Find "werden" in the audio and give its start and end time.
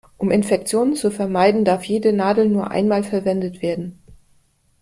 3.61-3.99